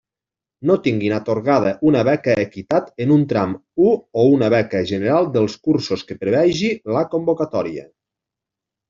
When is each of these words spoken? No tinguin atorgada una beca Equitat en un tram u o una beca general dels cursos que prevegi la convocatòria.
No 0.67 0.75
tinguin 0.85 1.11
atorgada 1.15 1.73
una 1.89 1.99
beca 2.07 2.33
Equitat 2.43 2.87
en 3.05 3.13
un 3.15 3.25
tram 3.33 3.53
u 3.89 3.91
o 4.21 4.23
una 4.37 4.49
beca 4.55 4.81
general 4.93 5.29
dels 5.37 5.59
cursos 5.69 6.05
que 6.09 6.19
prevegi 6.25 6.71
la 6.97 7.05
convocatòria. 7.13 7.85